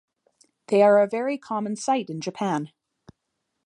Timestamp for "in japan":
2.09-2.71